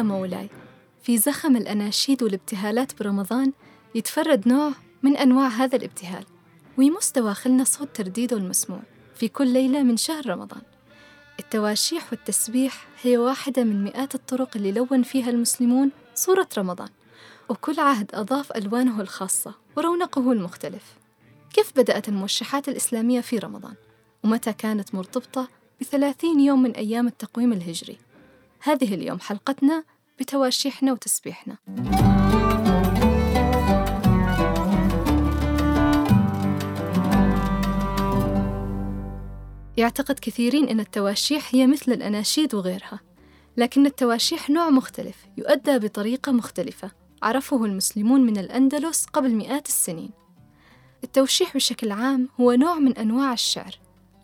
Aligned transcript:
يا 0.00 0.04
مولاي 0.04 0.48
في 1.02 1.18
زخم 1.18 1.56
الأناشيد 1.56 2.22
والابتهالات 2.22 2.98
برمضان 2.98 3.52
يتفرد 3.94 4.48
نوع 4.48 4.72
من 5.02 5.16
أنواع 5.16 5.48
هذا 5.48 5.76
الابتهال 5.76 6.24
ويمس 6.78 7.12
دواخلنا 7.12 7.64
صوت 7.64 7.88
ترديده 7.94 8.36
المسموع 8.36 8.80
في 9.14 9.28
كل 9.28 9.46
ليلة 9.46 9.82
من 9.82 9.96
شهر 9.96 10.30
رمضان. 10.30 10.62
التواشيح 11.40 12.12
والتسبيح 12.12 12.88
هي 13.02 13.18
واحدة 13.18 13.64
من 13.64 13.84
مئات 13.84 14.14
الطرق 14.14 14.56
اللي 14.56 14.72
لون 14.72 15.02
فيها 15.02 15.30
المسلمون 15.30 15.90
صورة 16.14 16.48
رمضان 16.58 16.88
وكل 17.48 17.80
عهد 17.80 18.14
أضاف 18.14 18.52
ألوانه 18.52 19.00
الخاصة 19.00 19.54
ورونقه 19.76 20.32
المختلف. 20.32 20.94
كيف 21.52 21.72
بدأت 21.76 22.08
الموشحات 22.08 22.68
الإسلامية 22.68 23.20
في 23.20 23.38
رمضان؟ 23.38 23.74
ومتى 24.24 24.52
كانت 24.52 24.94
مرتبطة 24.94 25.48
بثلاثين 25.80 26.40
يوم 26.40 26.62
من 26.62 26.70
أيام 26.70 27.06
التقويم 27.06 27.52
الهجري؟ 27.52 28.09
هذه 28.62 28.94
اليوم 28.94 29.20
حلقتنا 29.20 29.84
بتواشيحنا 30.20 30.92
وتسبيحنا. 30.92 31.56
يعتقد 39.76 40.18
كثيرين 40.18 40.68
أن 40.68 40.80
التواشيح 40.80 41.54
هي 41.54 41.66
مثل 41.66 41.92
الأناشيد 41.92 42.54
وغيرها 42.54 43.00
لكن 43.56 43.86
التواشيح 43.86 44.50
نوع 44.50 44.70
مختلف 44.70 45.16
يؤدى 45.36 45.78
بطريقة 45.78 46.32
مختلفة 46.32 46.90
عرفه 47.22 47.64
المسلمون 47.64 48.20
من 48.20 48.38
الأندلس 48.38 49.06
قبل 49.06 49.34
مئات 49.34 49.66
السنين. 49.66 50.10
التوشيح 51.04 51.54
بشكل 51.54 51.92
عام 51.92 52.28
هو 52.40 52.52
نوع 52.52 52.74
من 52.74 52.98
أنواع 52.98 53.32
الشعر 53.32 53.74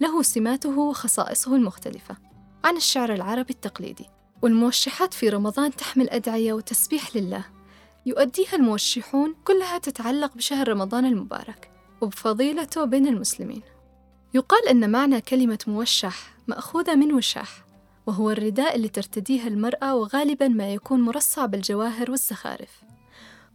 له 0.00 0.22
سماته 0.22 0.78
وخصائصه 0.78 1.56
المختلفة. 1.56 2.16
عن 2.64 2.76
الشعر 2.76 3.12
العربي 3.12 3.52
التقليدي 3.52 4.06
والموشحات 4.42 5.14
في 5.14 5.28
رمضان 5.28 5.76
تحمل 5.76 6.10
أدعية 6.10 6.52
وتسبيح 6.52 7.16
لله. 7.16 7.44
يؤديها 8.06 8.54
الموشحون 8.54 9.34
كلها 9.44 9.78
تتعلق 9.78 10.34
بشهر 10.34 10.68
رمضان 10.68 11.04
المبارك 11.04 11.70
وبفضيلته 12.00 12.84
بين 12.84 13.06
المسلمين. 13.06 13.62
يقال 14.34 14.68
أن 14.68 14.90
معنى 14.90 15.20
كلمة 15.20 15.58
موشح 15.66 16.34
مأخوذة 16.46 16.94
من 16.94 17.12
وشاح 17.12 17.64
وهو 18.06 18.30
الرداء 18.30 18.76
اللي 18.76 18.88
ترتديه 18.88 19.46
المرأة 19.48 19.94
وغالبا 19.94 20.48
ما 20.48 20.74
يكون 20.74 21.00
مرصع 21.00 21.46
بالجواهر 21.46 22.10
والزخارف. 22.10 22.82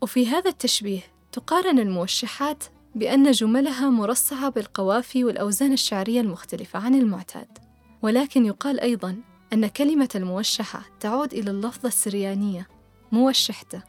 وفي 0.02 0.28
هذا 0.28 0.50
التشبيه 0.50 1.02
تقارن 1.32 1.80
الموشحات 1.80 2.64
بأن 2.96 3.32
جملها 3.32 3.90
مرصعة 3.90 4.50
بالقوافي 4.50 5.24
والأوزان 5.24 5.74
الشعرية 5.74 6.22
المختلفة 6.22 6.80
عن 6.80 6.96
المعتاد. 6.96 7.58
ولكن 8.02 8.46
يقال 8.46 8.80
أيضا 8.80 9.18
أن 9.54 9.68
كلمة 9.68 10.10
الموشحة 10.16 10.82
تعود 11.00 11.34
إلى 11.34 11.52
اللفظة 11.52 11.88
السريانية 11.88 12.68
موشحتة 13.12 13.82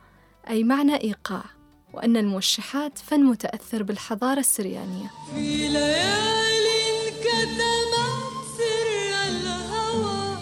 أي 0.49 0.65
معنى 0.65 0.97
إيقاع 1.01 1.45
وأن 1.93 2.17
الموشحات 2.17 2.99
فن 2.99 3.25
متأثر 3.25 3.83
بالحضارة 3.83 4.41
السريانية. 4.41 5.11
في 5.35 5.69
ليالي 5.69 7.11
كتمت 7.21 8.33
سر 8.59 9.29
الهوى 9.29 10.37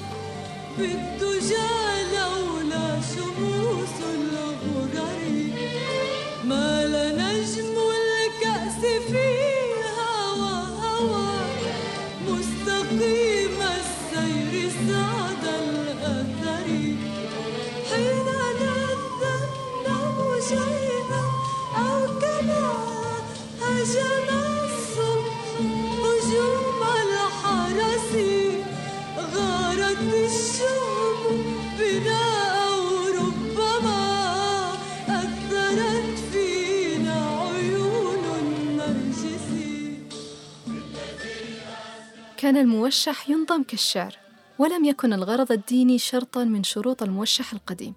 كان 42.50 42.56
الموشح 42.56 43.30
ينظم 43.30 43.62
كالشعر 43.62 44.16
ولم 44.58 44.84
يكن 44.84 45.12
الغرض 45.12 45.52
الديني 45.52 45.98
شرطا 45.98 46.44
من 46.44 46.64
شروط 46.64 47.02
الموشح 47.02 47.52
القديم 47.52 47.94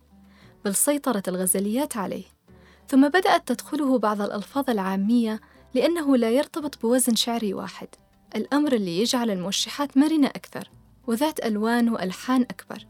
بل 0.66 0.76
سيطرت 0.76 1.30
الغزليات 1.30 1.98
عليه. 1.98 2.24
ثم 2.88 3.08
بدأت 3.08 3.48
تدخله 3.48 3.98
بعض 3.98 4.22
الألفاظ 4.22 4.70
العامية 4.70 5.42
لأنه 5.74 6.18
لا 6.18 6.30
يرتبط 6.30 6.82
بوزن 6.82 7.16
شعري 7.16 7.54
واحد 7.54 7.88
الأمر 8.36 8.74
اللي 8.74 9.02
يجعل 9.02 9.32
الموشحات 9.32 9.98
مرنة 9.98 10.28
أكثر. 10.28 10.70
وذات 11.08 11.46
ألوان 11.46 11.90
وألحان 11.90 12.42
أكبر 12.42 12.88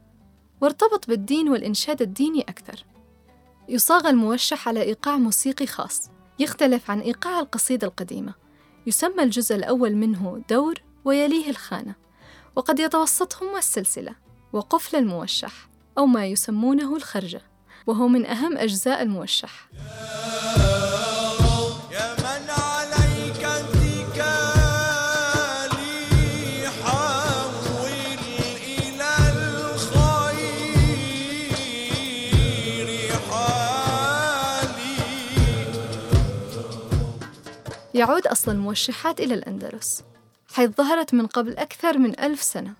وارتبط 0.61 1.07
بالدين 1.07 1.49
والإنشاد 1.49 2.01
الديني 2.01 2.41
أكثر. 2.41 2.85
يصاغ 3.69 4.09
الموشح 4.09 4.67
على 4.67 4.81
إيقاع 4.81 5.17
موسيقي 5.17 5.67
خاص 5.67 6.09
يختلف 6.39 6.91
عن 6.91 6.99
إيقاع 6.99 7.39
القصيدة 7.39 7.87
القديمة. 7.87 8.33
يسمى 8.87 9.23
الجزء 9.23 9.55
الأول 9.55 9.95
منه 9.95 10.43
دور 10.49 10.81
ويليه 11.05 11.49
الخانة 11.49 11.95
وقد 12.55 12.79
يتوسطهم 12.79 13.55
السلسلة 13.57 14.15
وقفل 14.53 14.97
الموشح 14.97 15.69
أو 15.97 16.05
ما 16.05 16.25
يسمونه 16.25 16.95
الخرجة 16.95 17.41
وهو 17.87 18.07
من 18.07 18.25
أهم 18.25 18.57
أجزاء 18.57 19.01
الموشح. 19.01 19.69
يعود 37.93 38.27
أصل 38.27 38.51
الموشحات 38.51 39.19
إلى 39.19 39.33
الأندلس 39.33 40.03
حيث 40.53 40.69
ظهرت 40.69 41.13
من 41.13 41.27
قبل 41.27 41.57
أكثر 41.57 41.97
من 41.97 42.19
ألف 42.19 42.43
سنة 42.43 42.73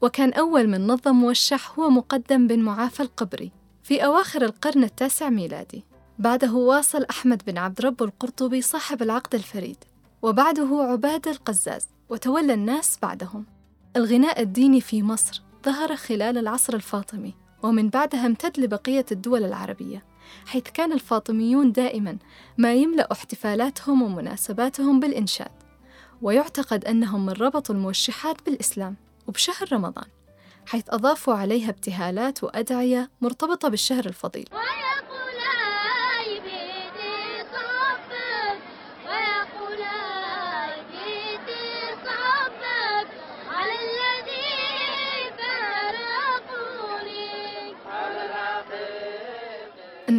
وكان 0.00 0.32
أول 0.32 0.68
من 0.68 0.86
نظم 0.86 1.14
موشح 1.14 1.78
هو 1.78 1.90
مقدم 1.90 2.46
بن 2.46 2.58
معافى 2.58 3.02
القبري 3.02 3.52
في 3.82 4.04
أواخر 4.04 4.42
القرن 4.42 4.84
التاسع 4.84 5.28
ميلادي. 5.28 5.84
بعده 6.18 6.52
واصل 6.52 7.04
أحمد 7.10 7.42
بن 7.46 7.58
عبد 7.58 7.80
رب 7.80 8.02
القرطبي 8.02 8.62
صاحب 8.62 9.02
العقد 9.02 9.34
الفريد 9.34 9.76
وبعده 10.22 10.68
عبادة 10.90 11.30
القزاز 11.30 11.86
وتولى 12.08 12.54
الناس 12.54 12.98
بعدهم. 13.02 13.46
الغناء 13.96 14.42
الديني 14.42 14.80
في 14.80 15.02
مصر 15.02 15.42
ظهر 15.64 15.96
خلال 15.96 16.38
العصر 16.38 16.74
الفاطمي 16.74 17.34
ومن 17.62 17.88
بعدها 17.88 18.26
امتد 18.26 18.60
لبقية 18.60 19.06
الدول 19.12 19.44
العربية. 19.44 20.04
حيث 20.46 20.62
كان 20.62 20.92
الفاطميون 20.92 21.72
دائما 21.72 22.18
ما 22.58 22.74
يملأ 22.74 23.12
احتفالاتهم 23.12 24.02
ومناسباتهم 24.02 25.00
بالإنشاد 25.00 25.52
ويعتقد 26.22 26.84
أنهم 26.84 27.26
من 27.26 27.32
ربطوا 27.32 27.74
الموشحات 27.74 28.46
بالإسلام 28.46 28.96
وبشهر 29.26 29.72
رمضان 29.72 30.04
حيث 30.66 30.84
أضافوا 30.88 31.34
عليها 31.34 31.70
ابتهالات 31.70 32.44
وأدعية 32.44 33.10
مرتبطة 33.20 33.68
بالشهر 33.68 34.06
الفضيل. 34.06 34.48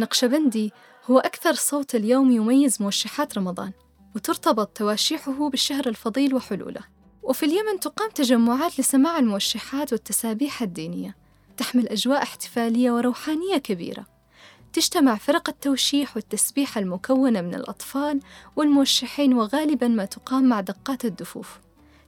النقشبندي 0.00 0.72
هو 1.10 1.18
أكثر 1.18 1.54
صوت 1.54 1.94
اليوم 1.94 2.30
يميز 2.30 2.82
موشحات 2.82 3.38
رمضان 3.38 3.72
وترتبط 4.16 4.68
تواشيحه 4.68 5.48
بالشهر 5.48 5.88
الفضيل 5.88 6.34
وحلوله. 6.34 6.80
وفي 7.22 7.46
اليمن 7.46 7.80
تقام 7.80 8.10
تجمعات 8.10 8.80
لسماع 8.80 9.18
الموشحات 9.18 9.92
والتسابيح 9.92 10.62
الدينية 10.62 11.16
تحمل 11.56 11.88
أجواء 11.88 12.22
احتفالية 12.22 12.90
وروحانية 12.90 13.56
كبيرة. 13.56 14.06
تجتمع 14.72 15.16
فرق 15.16 15.48
التوشيح 15.48 16.16
والتسبيح 16.16 16.78
المكونة 16.78 17.40
من 17.40 17.54
الأطفال 17.54 18.20
والموشحين 18.56 19.34
وغالبا 19.34 19.88
ما 19.88 20.04
تقام 20.04 20.48
مع 20.48 20.60
دقات 20.60 21.04
الدفوف. 21.04 21.58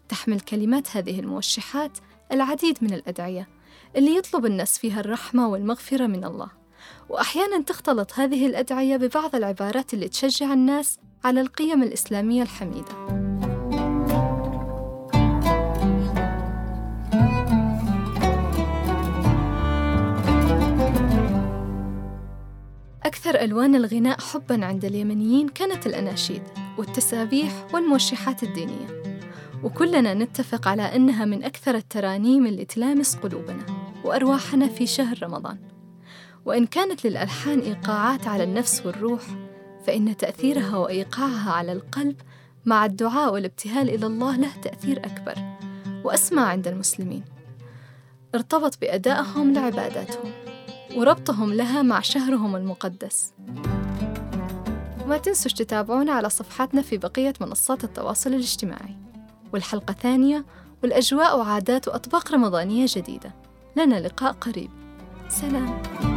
تحمل 0.08 0.40
كلمات 0.40 0.96
هذه 0.96 1.20
الموشحات 1.20 1.98
العديد 2.32 2.78
من 2.82 2.92
الأدعية 2.94 3.48
اللي 3.96 4.16
يطلب 4.16 4.46
الناس 4.46 4.78
فيها 4.78 5.00
الرحمة 5.00 5.48
والمغفرة 5.48 6.06
من 6.06 6.24
الله. 6.24 6.61
وأحيانا 7.08 7.62
تختلط 7.62 8.12
هذه 8.14 8.46
الأدعية 8.46 8.96
ببعض 8.96 9.34
العبارات 9.34 9.94
اللي 9.94 10.08
تشجع 10.08 10.52
الناس 10.52 10.98
على 11.24 11.40
القيم 11.40 11.82
الإسلامية 11.82 12.42
الحميدة. 12.42 13.22
ألوان 23.42 23.74
الغناء 23.74 24.20
حباً 24.20 24.64
عند 24.64 24.84
اليمنيين 24.84 25.48
كانت 25.48 25.86
الأناشيد 25.86 26.42
والتسابيح 26.78 27.66
والموشحات 27.74 28.42
الدينية. 28.42 29.02
وكلنا 29.62 30.14
نتفق 30.14 30.68
على 30.68 30.82
أنها 30.82 31.24
من 31.24 31.44
أكثر 31.44 31.74
الترانيم 31.74 32.46
اللي 32.46 32.64
تلامس 32.64 33.16
قلوبنا 33.16 33.66
وأرواحنا 34.04 34.68
في 34.68 34.86
شهر 34.86 35.22
رمضان. 35.22 35.71
وإن 36.44 36.66
كانت 36.66 37.06
للألحان 37.06 37.58
إيقاعات 37.58 38.26
على 38.26 38.44
النفس 38.44 38.86
والروح 38.86 39.22
فإن 39.86 40.16
تأثيرها 40.16 40.76
وإيقاعها 40.76 41.52
على 41.52 41.72
القلب 41.72 42.16
مع 42.64 42.84
الدعاء 42.84 43.32
والابتهال 43.32 43.90
إلى 43.90 44.06
الله 44.06 44.36
له 44.36 44.56
تأثير 44.62 44.98
أكبر. 44.98 45.34
وأسمى 46.04 46.42
عند 46.42 46.68
المسلمين. 46.68 47.24
ارتبط 48.34 48.78
بأدائهم 48.80 49.52
لعباداتهم 49.52 50.32
وربطهم 50.96 51.52
لها 51.52 51.82
مع 51.82 52.00
شهرهم 52.00 52.56
المقدس. 52.56 53.32
وما 55.04 55.18
تنسوش 55.18 55.52
تتابعونا 55.52 56.12
على 56.12 56.30
صفحاتنا 56.30 56.82
في 56.82 56.96
بقية 56.98 57.32
منصات 57.40 57.84
التواصل 57.84 58.30
الاجتماعي. 58.30 58.96
والحلقة 59.52 59.92
ثانية 59.92 60.44
والأجواء 60.82 61.38
وعادات 61.38 61.88
وأطباق 61.88 62.32
رمضانية 62.32 62.86
جديدة. 62.88 63.34
لنا 63.76 64.00
لقاء 64.00 64.32
قريب. 64.32 64.70
سلام. 65.28 66.11